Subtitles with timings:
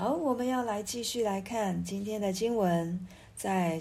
[0.00, 3.06] 好，我们要来继续来看今天的经文，
[3.36, 3.78] 在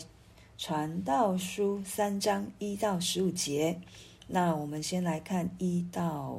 [0.57, 3.79] 传道书三章一到十五节。
[4.27, 6.37] 那我们先来看一到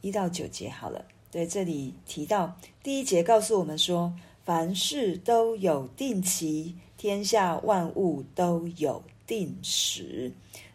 [0.00, 1.04] 一到九节好了。
[1.30, 10.32] 对，这里提到第一节告诉我们说，凡事都有定期，天下万物都有定时。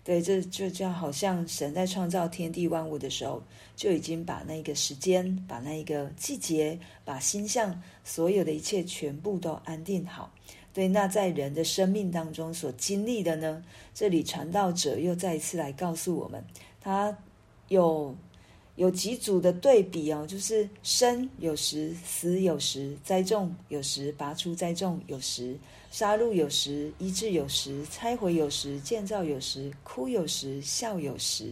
[0.10, 3.44] 对，这就叫好像神在创造天地万物的时候，
[3.76, 10.34] 就已经把那个时间、把那一个季节、把星象，所有的一切全部都安定好。
[10.74, 13.64] 对，那在人的生命当中所经历的呢？
[13.94, 16.44] 这里传道者又再一次来告诉我们，
[16.82, 17.16] 他
[17.68, 18.16] 有。
[18.80, 25.54] 有几组的对比哦，就是生有时，死有时；栽种有时，拔出栽种有时；
[25.92, 31.48] 杀戮有时，医治有时；拆毁有时，建造有时；哭有时，笑有时；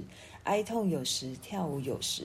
[0.46, 2.24] 哀痛有时，跳舞有时；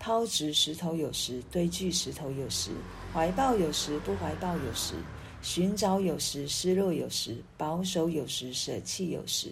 [0.00, 2.70] 抛掷石头有时，堆聚石头有时；
[3.14, 4.94] 怀抱有时，不怀抱有时；
[5.42, 9.50] 寻找有时，失落有时；保守有时，舍弃有时；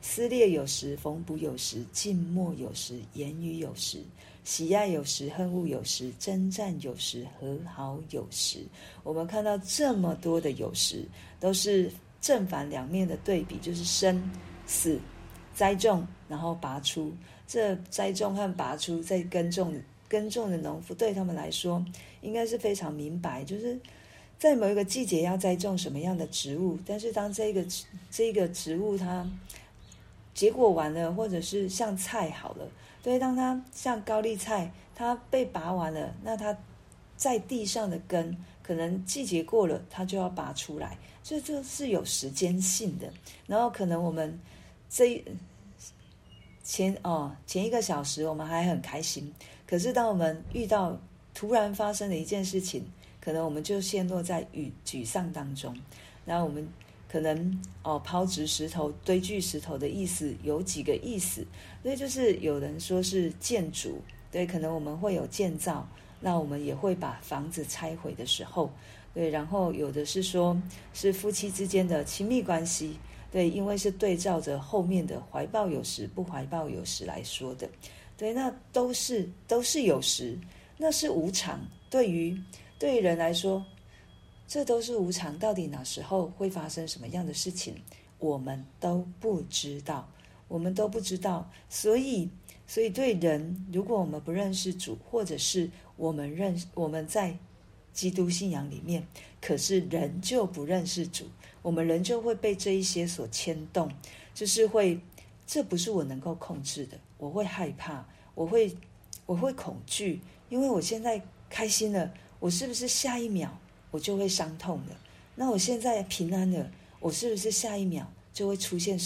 [0.00, 3.98] 撕裂有时，缝补有时；静默有时，言语有时。
[4.48, 8.60] 喜爱有时，恨恶有时；争战有时，和好有时。
[9.02, 11.04] 我们看到这么多的有时，
[11.38, 14.18] 都是正反两面的对比，就是生
[14.66, 14.98] 死、
[15.54, 17.12] 栽种，然后拔出。
[17.46, 21.84] 这栽种和拔出，在耕种耕种的农夫对他们来说，
[22.22, 23.78] 应该是非常明白，就是
[24.38, 27.62] 在某一个季节要栽种什么样的植物，但是当这个
[28.10, 29.30] 这个植物它
[30.38, 32.64] 结果完了，或者是像菜好了。
[33.02, 36.56] 所以，当它像高丽菜，它被拔完了，那它
[37.16, 43.12] 在地上的根，可能季节过了，它就要拔出来，所以这是有时间性的。
[43.48, 44.38] 然后，可能我们
[44.88, 45.24] 这一
[46.62, 49.34] 前哦前一个小时我们还很开心，
[49.66, 50.96] 可是当我们遇到
[51.34, 52.86] 突然发生的一件事情，
[53.20, 55.76] 可能我们就陷落在沮沮丧当中。
[56.24, 56.68] 然后我们。
[57.10, 61.46] 可能哦，抛掷石头、堆聚石头的意思有几个意思，
[61.82, 65.88] 所以就是有人说是建筑，对，可能我们会有建造，
[66.20, 68.70] 那我们也会把房子拆毁的时候，
[69.14, 70.60] 对，然后有的是说
[70.92, 72.98] 是夫妻之间的亲密关系，
[73.32, 77.66] 对，因为是对照着后面的怀抱有时，不怀抱有时来说的，
[78.18, 80.38] 对，那都是都是有时，
[80.76, 81.58] 那是无常，
[81.88, 82.38] 对于
[82.78, 83.64] 对于人来说。
[84.48, 87.74] 这都是无常，到底哪时候会发生什么样的事情，
[88.18, 90.08] 我们都不知道，
[90.48, 91.50] 我们都不知道。
[91.68, 92.30] 所以，
[92.66, 97.36] 所以对人，如果我们不认识主，或者是我们认我们在
[97.92, 99.06] 基督信仰里面，
[99.38, 101.26] 可是人就不认识主，
[101.60, 103.90] 我们人就会被这一些所牵动，
[104.32, 104.98] 就是会，
[105.46, 108.02] 这不是我能够控制的，我会害怕，
[108.34, 108.74] 我会，
[109.26, 113.60] 我会恐惧，因为我现在开心了，我是不是下一秒？
[113.90, 114.96] 我就会伤痛的。
[115.34, 118.98] 那我现在平安了，我是不是下一秒就会出现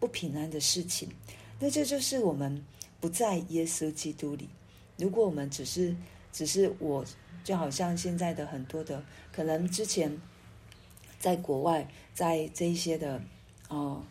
[0.00, 1.08] 不平安的事情？
[1.58, 2.64] 那这就是我们
[3.00, 4.48] 不在耶稣基督里。
[4.96, 5.94] 如果我们只是
[6.32, 7.04] 只是我，
[7.44, 9.02] 就好像现在的很多的，
[9.32, 10.20] 可能之前
[11.18, 13.22] 在国外，在这一些的
[13.68, 14.02] 哦，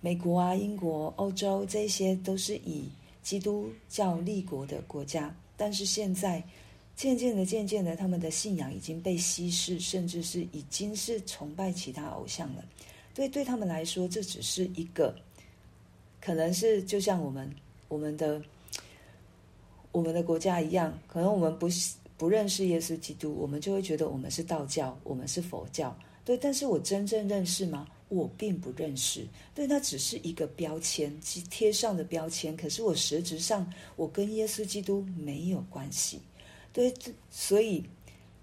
[0.00, 2.90] 美国啊、英国、欧洲，这些都是以
[3.22, 6.42] 基督教立国的国家，但是现在。
[6.98, 12.64] 渐渐的，渐渐的，他们的信仰已经被稀释，甚至是已经是崇拜其他偶像了。
[13.14, 15.14] 对，对他们来说，这只是一个，
[16.20, 17.48] 可能是就像我们
[17.86, 18.42] 我们的
[19.92, 21.68] 我们的国家一样，可能我们不
[22.16, 25.96] 不认识耶稣基督，我们就会觉得我们是道教，我们是佛教。
[26.24, 27.86] 对，但是我真正认识吗？
[28.08, 29.24] 我并不认识。
[29.54, 31.16] 对，那只是一个标签，
[31.48, 32.56] 贴上的标签。
[32.56, 36.20] 可是我实质上，我跟耶稣基督没有关系。
[36.78, 36.94] 对，
[37.28, 37.82] 所以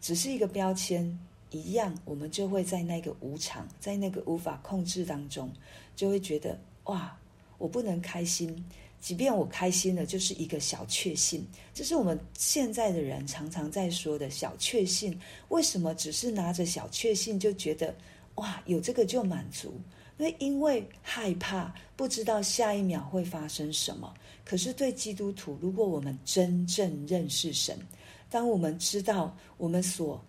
[0.02, 1.18] 只是一个标签
[1.52, 5.50] 一样，我们就会在那个无常，在那个无法控制当中，
[5.96, 7.18] 就会觉得哇，
[7.58, 8.54] 我不能开心。
[9.00, 11.48] 即便我开心了，就是一个小确幸。
[11.74, 15.18] 这是我们现在的人常常在说的小确幸。
[15.48, 17.96] 为什么只是拿着小确幸就觉得
[18.36, 19.80] 哇，有这个就满足？
[20.18, 24.14] 那因为害怕，不知道下一秒会发生什么。
[24.44, 27.80] 可是对基督徒，如果我们真正认识神，
[28.30, 30.24] 当我们知道我们所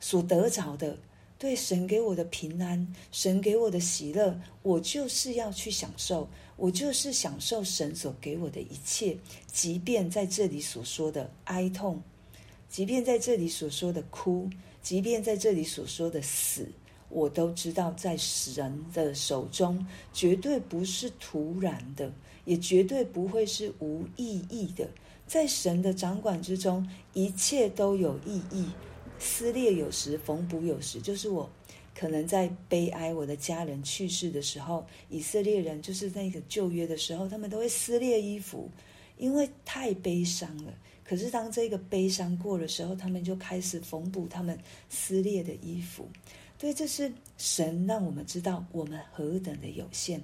[0.00, 0.98] 所得着的，
[1.38, 9.18] 对神给我的平安，神给我的喜乐，我就是要去享受，我就是享受神所给我的一切，
[9.52, 12.02] 即便在这里所说的哀痛，
[12.68, 14.50] 即便在这里所说的哭，
[14.82, 16.68] 即便在这里所说的死，
[17.08, 22.12] 我都知道在神的手中绝对不是突然的，
[22.44, 24.88] 也绝对不会是无意义的。
[25.26, 28.66] 在神的掌管之中，一切都有意义，
[29.18, 31.50] 撕裂有时，缝补有时，就是我
[31.94, 38.70] 可能在悲哀我的家人去世的时候，以色列人就是那个旧约的时候，他们都会撕裂衣服，
[39.16, 40.72] 因为太悲伤了。
[41.02, 46.08] 可是当这个悲伤过的时候，他们就开始缝补他们撕裂的衣服。
[46.58, 50.22] 对，这是神让我们知道我们何等的有限，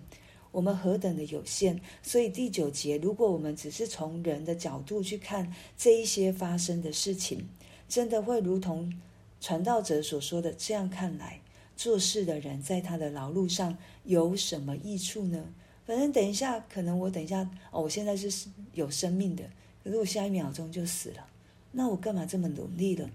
[0.50, 1.80] 我们何等的有限。
[2.02, 7.48] 所以第九节，如果我们只是从人的角度去看这一些发生的事情。
[7.88, 8.90] 真的会如同
[9.38, 11.38] 传道者所说的这样看来，
[11.76, 15.52] 做事的人在他的劳碌上有什么益处呢？
[15.84, 19.44] 反正等一下，可能我等一下哦，我现在是有生命的，
[19.84, 21.26] 可是我下一秒钟就死了，
[21.72, 23.10] 那我干嘛这么努力了？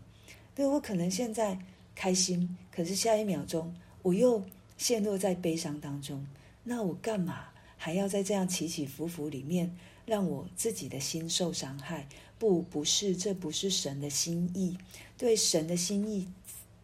[0.53, 1.57] 对，我可能现在
[1.97, 3.73] 开心，可是下一秒钟
[4.03, 4.44] 我又
[4.77, 6.23] 陷落在悲伤当中，
[6.63, 7.45] 那我干嘛
[7.75, 12.07] 还要在这样起起伏伏里面，让我自己的心受伤害？
[12.38, 14.77] 不，不是，这不是神的心意。
[15.17, 16.27] 对神的心意，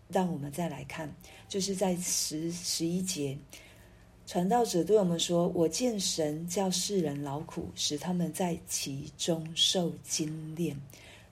[0.09, 1.13] 让我们再来看，
[1.47, 3.37] 就是在十十一节，
[4.25, 10.75] 传道者对我们说：“我见神叫世人劳苦，使他们在其中受精炼。”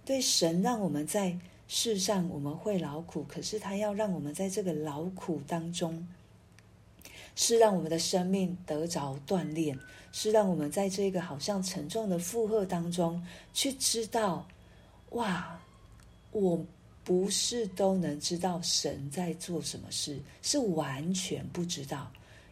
[0.06, 1.36] 对神让我们在
[1.74, 6.06] 世上我们会劳苦，可是他要让我们在这个劳苦当中，
[7.34, 9.80] 是让我们的生命得着锻炼。
[10.12, 14.46] 是让我们在这个好像沉重的负荷当中，去知道，
[15.12, 15.58] 哇，
[16.32, 16.62] 我
[17.06, 22.12] 不是都能知道神在做什么事，是完全不知道，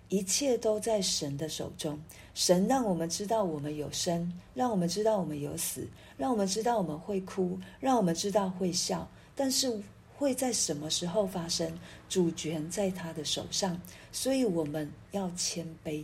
[0.09, 1.99] 一切都在神的手中。
[2.35, 9.81] 神让我们知道我们有生，让我们知道我们有死，让我们知道我们会哭，让我们知道会笑，但是
[10.15, 11.77] 会在什么时候发生，
[12.07, 13.79] 主权在他的手上，
[14.11, 16.03] 所以我们要谦卑。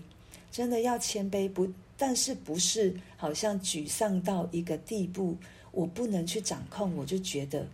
[0.52, 1.68] 真的要谦卑，不，
[1.98, 5.36] 但是不是好像沮丧到一个地步，
[5.72, 7.68] 我不能去掌控，我就觉得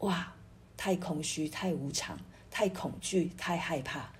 [0.00, 0.32] 哇，
[0.76, 2.18] 太空虚、太无常、
[2.50, 4.10] 太恐惧、太害怕。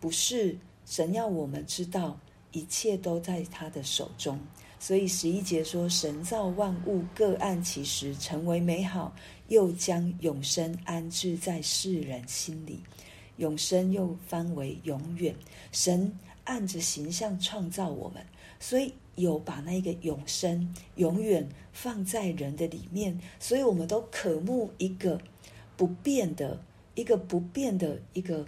[0.00, 2.18] 不是，神要我们知道，
[2.52, 4.38] 一切都在他的手中。
[4.78, 9.14] 所以十一节说，神造万物各按其时，成为美好，
[9.48, 12.80] 又将永生安置在世人心里。
[13.36, 15.34] 永生又翻为永远，
[15.70, 16.12] 神。
[16.44, 18.20] 按着形象创造我们，
[18.58, 25.20] 所以有把那个永生、永远放在人的里面，所以我们都渴慕一个
[25.76, 26.60] 不变的、
[26.96, 28.44] 一个不变的一个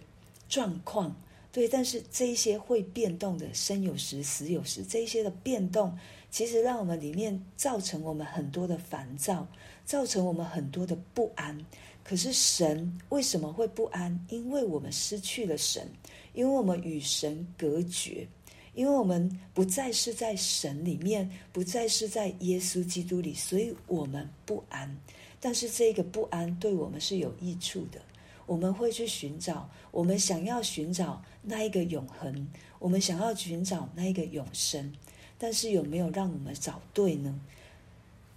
[0.48, 1.14] 状况。
[1.54, 5.96] 对，但是这一些会变动的，生有时，死有时，这一些的变动，
[6.28, 9.46] 其实让我们里面造成我们很多的烦躁，
[9.84, 11.56] 造成我们很多的不安。
[12.02, 14.26] 可是神为什么会不安？
[14.30, 15.88] 因为我们失去了神。
[16.32, 18.26] 因为我们与神隔绝，
[18.74, 24.92] 因为我们不再是在神里面，不再是在耶稣基督里，所以我们不安。
[25.38, 28.00] 但是这个不安对我们是有益处的，
[28.46, 32.48] 我们会去寻找，我们想要寻找那一个永恒，
[32.78, 34.92] 我们想要寻找那一个永生。
[35.38, 37.38] 但是有没有让我们找对呢？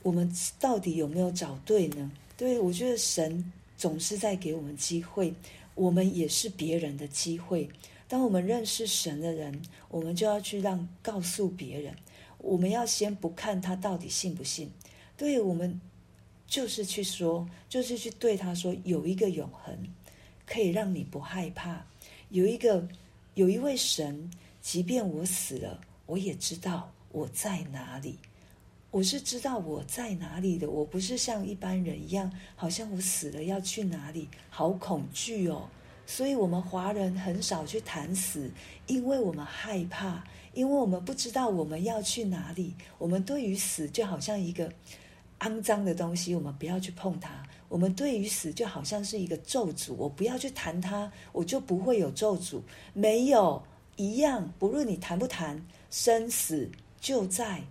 [0.04, 2.12] 我们到底有没有找对呢？
[2.36, 5.34] 对，我觉得神总是在给我们机会。
[5.76, 7.70] 我们也是别人的机会。
[8.08, 11.96] 当我们认识神的人，我们就要去让告诉别人。
[12.40, 14.72] 我们要先不看他到底信不信，
[15.16, 15.80] 对，我们
[16.48, 19.76] 就是去说，就是去对他说，有一个永恒
[20.46, 21.86] 可以让你不害怕，
[22.30, 22.88] 有一个
[23.36, 24.30] 有一位神，
[24.62, 28.18] 即便我死了，我也知道我在哪里。
[28.90, 35.70] 我是知道我在哪里的，我不是像一般人一样，好像我死了要去哪里，好恐惧哦。
[36.06, 38.50] 所以，我们华人很少去谈死，
[38.88, 42.74] 因为我们害怕，因为我们不知道我们要去哪里。
[42.98, 44.72] 我们对于死就好像一个
[45.40, 47.44] 肮脏的东西，我们不要去碰它。
[47.70, 52.62] 我们对于死就好像是一个咒诅，我不要去谈它，我就不会有咒诅。
[52.94, 53.62] 没有
[53.96, 56.70] 一样，不论你谈不谈，生死
[57.00, 57.64] 就在。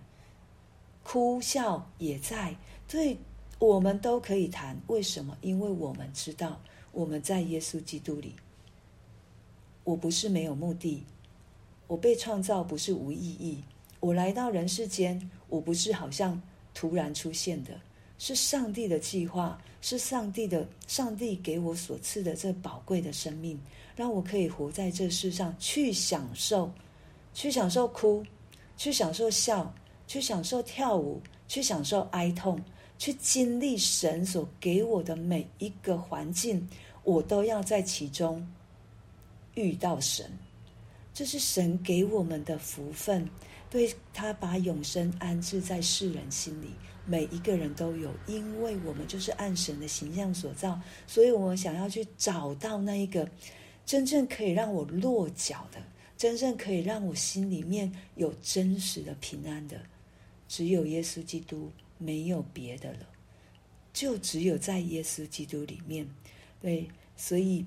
[1.03, 3.17] 哭笑也在，对，
[3.59, 4.77] 我们都可以谈。
[4.87, 5.37] 为什么？
[5.39, 6.61] 因为我们知道
[6.91, 8.35] 我们在耶稣基督里。
[9.85, 11.05] 我不是没有目的，
[11.87, 13.63] 我被创造不是无意义。
[14.01, 16.41] 我来到人世间，我不是好像
[16.73, 17.79] 突然出现的，
[18.17, 23.59] 是上帝的计划，是上帝的，上帝给我所赐的这宝贵的生命，
[23.95, 26.71] 让我可以活在这世上，去享受，
[27.33, 28.25] 去享受哭，
[28.77, 29.73] 去享受笑。
[30.09, 32.57] 去享受跳舞，去享受哀痛，
[32.97, 36.65] 去经历神所给我的每一个环境，
[37.03, 38.47] 我都要在其中
[39.55, 40.31] 遇到神。
[41.13, 43.29] 这是神给我们的福分，
[43.69, 46.69] 对，他把永生安置在世人心里，
[47.07, 53.27] 每一个人都有，因为我们就是按神的形象所造，所以我们想要去找到那一个
[53.85, 55.81] 真正可以让我落脚的，
[56.17, 59.79] 真正可以让我心里面有真实的平安的，
[60.49, 63.07] 只有耶稣基督，没有别的了，
[63.93, 66.05] 就只有在耶稣基督里面。
[66.59, 67.65] 对，所以，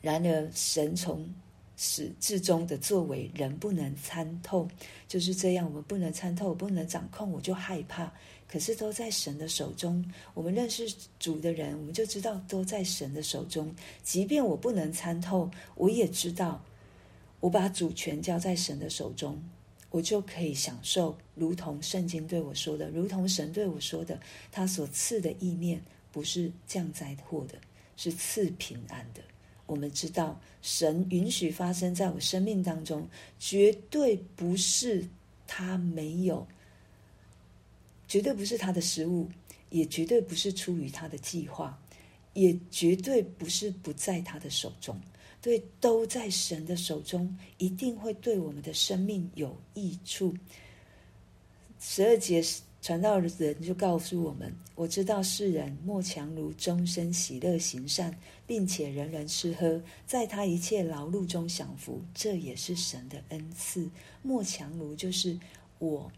[0.00, 1.28] 然而神从
[1.76, 4.66] 始至终的作为，人不能参透，
[5.06, 5.66] 就是这样。
[5.66, 8.10] 我们不能参透，不能掌控，我就害怕。
[8.48, 10.04] 可是都在神的手中。
[10.34, 13.74] 我们认识主的人，我们就知道都在神的手中。
[14.02, 16.64] 即便我不能参透，我也知道，
[17.40, 19.42] 我把主权交在神的手中，
[19.90, 25.80] 我就可以享受，如同圣经对我说的，如同神对我说的，他所赐的意念
[26.12, 27.58] 不是降灾祸的，
[27.96, 29.20] 是赐平安的。
[29.66, 35.04] 我们知道，神允许发生在我生命当中，绝对不是
[35.46, 36.46] 他没有，
[38.06, 39.28] 绝对不是他的失误，
[39.70, 41.78] 也绝对不是出于他的计划，
[42.34, 45.00] 也绝对不是不在他的手中。
[45.42, 50.34] 对，都在神的手中，一定会对我们的生命有益处。
[51.80, 52.42] 十二节。
[52.82, 63.90] 传道人就告诉我们：“我知道世人莫强如终身喜乐行善，并且人人吃喝，在他一切劳碌中享福，这也是神的恩赐。
[64.22, 65.36] 莫强如就是
[65.80, 66.08] 我，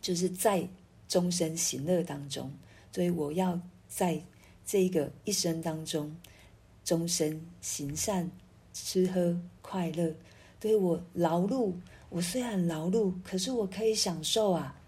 [0.00, 0.68] 就是在
[1.08, 2.52] 终身行乐当中，
[2.92, 4.20] 所以我要在
[4.66, 6.14] 这个一生当中，
[6.84, 8.30] 终身行善、
[8.72, 10.12] 吃喝、快乐。
[10.58, 11.72] 对我劳碌，
[12.08, 14.80] 我虽然劳碌，可是我可以享受啊。”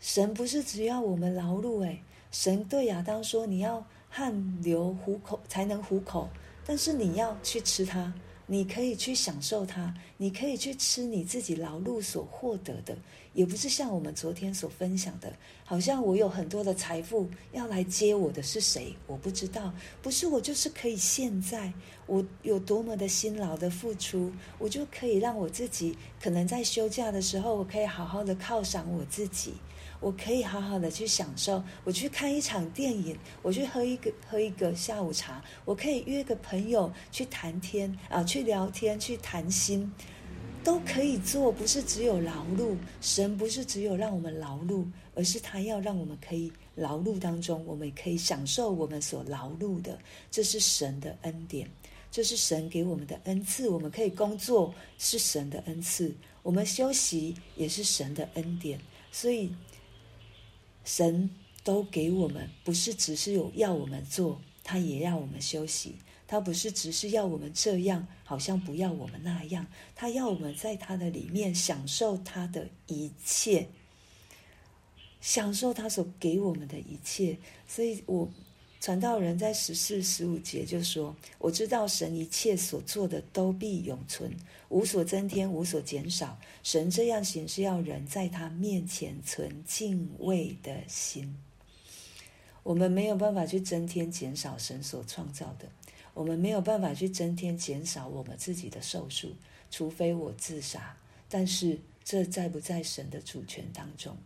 [0.00, 6.26] 神不是只要我们劳碌，诶，神对亚当说：“你要汗流糊口才能糊口，
[6.64, 8.10] 但是你要去吃它，
[8.52, 12.98] 你可以去享受它，你可以去吃你自己劳碌所获得的，
[13.32, 15.32] 也不是像我们昨天所分享的，
[15.64, 18.92] 好像我有很多的财富要来接我的是谁？
[19.06, 21.72] 我不知道，不是我就是可以现在
[22.06, 29.54] 我有多么的辛劳的付出，我就可以让我自己可能在休假的时候，我可以好好的犒赏我自己。”
[30.00, 39.92] 我可以好好的去享受，我去看一场电影，我去喝一个喝一个下午茶，我可以约个朋友去谈天啊，去聊天，去谈心，
[40.64, 41.52] 都可以做。
[41.52, 49.98] 不是只有劳碌，神不是只有让我们劳碌，而是他要让我们可以劳碌当中，我们可以享受我们所劳碌的。
[50.30, 51.68] 这是神的恩典，
[52.10, 53.68] 这是神给我们的恩赐。
[53.68, 56.10] 我们可以工作，是神的恩赐；
[56.42, 58.80] 我们休息，也是神的恩典。
[59.12, 59.52] 所以。
[60.84, 61.30] 神
[61.62, 65.96] 都给我们，不是只是有要我们做，他也要我们休息。
[66.26, 69.66] 他不是只是要我们这样，好像不要我们那样。
[69.94, 73.68] 他要我们在他的里面享受他的一切，
[75.20, 77.38] 享受他所给我们的一切。
[77.66, 78.30] 所以我。
[78.80, 84.34] 传道人在十四、十五节就说：“我知道神一切所做的都必永存，
[84.70, 86.38] 无所增添，无所减少。
[86.62, 91.36] 神这样行是要人在他面前存敬畏的心。
[92.62, 95.68] 我们没有办法去增添、减少神所创造的，
[96.14, 99.36] 我们没有办法去增添、减少我们自己的寿数，
[99.70, 100.96] 除非我自杀。
[101.28, 104.16] 但是这在不在神的主权当中？”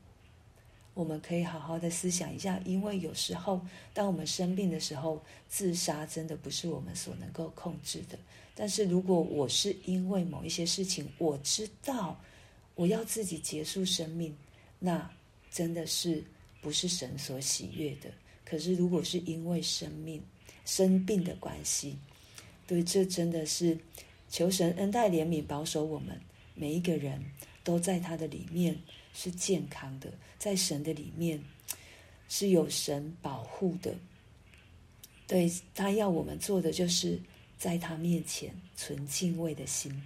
[0.94, 3.60] 我们可以好好的思想一下，因为有时候，
[3.92, 8.16] 当我们生病的时候，自杀真的不是我们所能够控制的。
[8.54, 12.16] 但是如果我是因为某一些事情，我知道
[12.76, 14.32] 我要自己结束生命，
[14.78, 15.10] 那
[15.50, 16.22] 真的是
[16.60, 18.08] 不是神所喜悦的。
[18.44, 20.22] 可是如果是因为生命
[20.64, 21.98] 生病的关系，
[22.68, 23.76] 对，这真的是
[24.28, 26.16] 求神恩待怜悯，保守我们
[26.54, 27.20] 每一个人
[27.64, 28.78] 都在他的里面。
[29.14, 31.42] 是健康的，在神的里面
[32.28, 33.94] 是有神保护的。
[35.26, 37.18] 对，他要我们做的，就是
[37.56, 40.02] 在他面前存敬畏的心。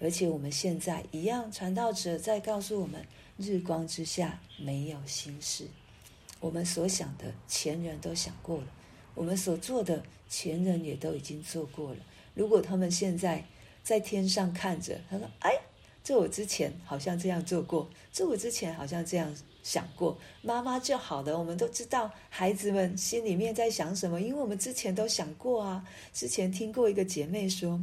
[0.00, 3.04] 而且我们现在一样，传道者在告诉我们：
[3.36, 5.66] 日光之下没有新事。
[6.40, 8.66] 我们所想的，前人都想过了；
[9.14, 12.00] 我们所做的，前人也都已经做过了。
[12.34, 13.44] 如果他们现在
[13.82, 15.50] 在天上看着，他说：“哎。”
[16.04, 19.32] 这我之前好像这样做过，这我之前好像这样
[19.62, 20.18] 想过。
[20.42, 25.84] 妈妈就好了，我们都知道孩子们心里面在想什么，因为我们之前都想过啊。
[26.12, 27.80] 之前听过一个姐妹说，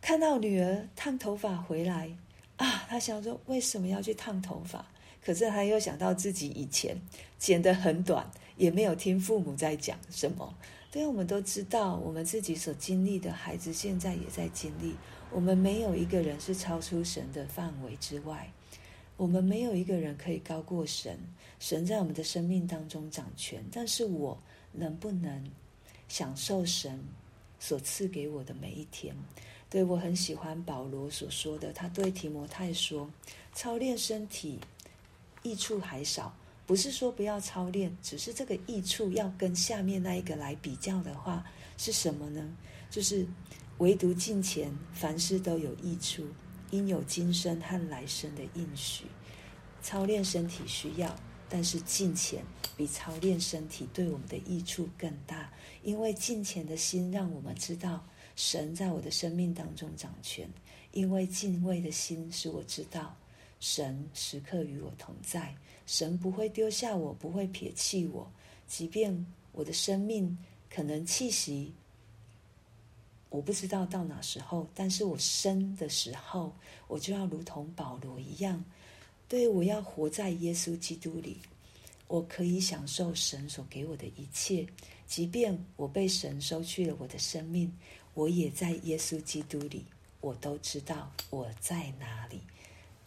[0.00, 2.10] 看到女儿烫头发回来
[2.56, 4.86] 啊，她想说为什么要去烫头发？
[5.22, 6.98] 可是她又想到自己以前
[7.38, 10.54] 剪得很短，也没有听父母在讲什么。
[10.90, 14.94] 对，我们都知道，我们自己所经历的，孩子现在也在经历。
[15.30, 18.50] 我们没有一个人是超出神的范围之外，
[19.16, 21.18] 我们没有一个人可以高过神，
[21.58, 23.64] 神在我们的生命当中掌权。
[23.70, 24.36] 但是我
[24.72, 25.44] 能不能
[26.08, 26.98] 享受神
[27.60, 29.14] 所赐给我的每一天？
[29.70, 33.08] 对，我很喜欢保罗所说的，他对提摩太说
[33.52, 34.58] ：“操练身体，
[35.42, 36.34] 益处还少。”
[36.66, 41.44] 不是说不要操练，只是这个益处要跟下面那一个来比较的话，
[41.78, 42.46] 是什么呢？
[42.90, 43.26] 就是
[43.78, 46.26] 唯独敬虔，凡事都有益处。
[46.70, 49.06] 应有今生和来生的应许，
[49.80, 51.16] 操练身体需要，
[51.48, 52.44] 但是敬虔
[52.76, 55.50] 比操练身体对我们的益处更大。
[55.82, 58.06] 因为敬虔的心让我们知道
[58.36, 60.46] 神在我的生命当中掌权；
[60.92, 63.16] 因为敬畏的心使我知道
[63.60, 65.56] 神时刻与我同在，
[65.86, 68.30] 神不会丢下我，不会撇弃我，
[68.66, 70.36] 即便我的生命
[70.68, 71.72] 可能气息。
[73.30, 76.52] 我不知道到哪时候，但是我生的时候，
[76.86, 78.64] 我就要如同保罗一样，
[79.28, 81.36] 对，我要活在耶稣基督里，
[82.06, 84.66] 我可以享受神所给我的一切，
[85.06, 87.70] 即便我被神收去了我的生命，
[88.14, 89.84] 我也在耶稣基督里，
[90.22, 92.40] 我都知道我在哪里，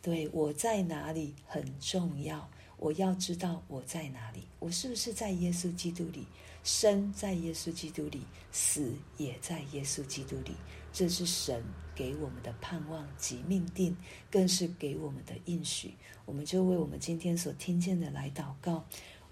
[0.01, 2.48] 对，我在哪里很重要，
[2.82, 6.26] 我要知道我在哪里，我是不是在耶稣基督里？
[6.64, 8.22] 生在耶稣基督里，
[8.52, 10.56] 死也在耶稣基督里，
[10.92, 11.64] 这是神
[11.96, 13.96] 给我们的盼望及命定，
[14.32, 15.94] 更是给我们的应许。
[16.26, 18.84] 我们就为我们今天所听见的来祷告，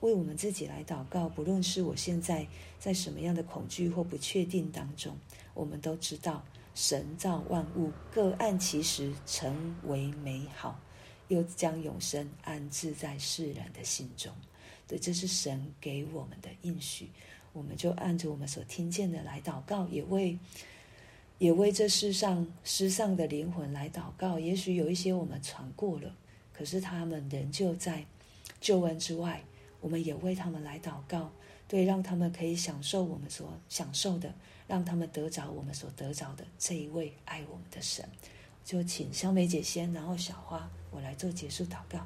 [0.02, 1.28] 为我们自己来祷告。
[1.28, 5.18] 不论是我现在在什么样的恐惧或不确定当中，
[5.56, 6.44] 我们都知道
[6.76, 10.80] 神造万物各按其时成为美好，
[11.30, 14.32] 又将永生安置在世人的心中。
[14.86, 17.10] 对，这是神给我们的应许，
[17.54, 20.38] 我们就按着我们所听见的来祷告，也为
[21.38, 24.38] 也为这世上失丧的灵魂来祷告。
[24.38, 26.14] 也许有一些我们传过了，
[26.52, 28.06] 可是他们仍旧在
[28.60, 29.44] 救恩之外，
[29.80, 31.32] 我们也为他们来祷告，
[31.68, 34.34] 对，让他们可以享受我们所享受的，
[34.68, 38.04] 让他们得着我们所得着的这一位爱我们的神。
[38.64, 42.00] 就请香梅姐先，然后小花我来做结束祷告。